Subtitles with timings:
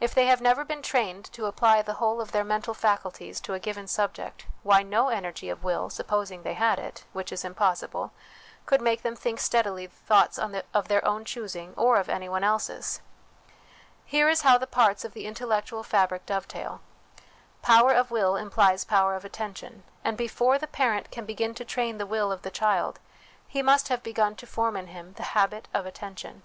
[0.00, 3.54] If they have never been trained to apply the whole of their mental faculties to
[3.54, 8.12] a given subject, why, no energy of will, supposing they had it, which is impossible,
[8.66, 13.00] could make them think steadily thoughts of their own choosing or of anyone else's.
[14.04, 16.82] Here is how the parts of the intellectual fabric dovetail:
[17.62, 21.96] power of will implies power of attention; and before the parent can begin to train
[21.96, 22.98] the will of the child,
[23.48, 26.42] he must have begun to form intiim the habit of attention.